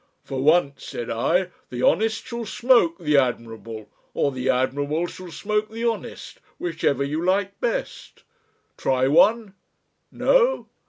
"'For 0.23 0.41
once,' 0.41 0.83
said 0.87 1.11
I, 1.11 1.49
'the 1.69 1.83
honest 1.83 2.25
shall 2.25 2.43
smoke 2.47 2.97
the 2.97 3.17
admirable 3.17 3.87
or 4.15 4.31
the 4.31 4.49
admirable 4.49 5.05
shall 5.05 5.29
smoke 5.29 5.69
the 5.69 5.85
honest,' 5.85 6.39
whichever 6.57 7.03
you 7.03 7.23
like 7.23 7.59
best. 7.59 8.23
Try 8.77 9.07
one? 9.07 9.53
No? 10.11 10.69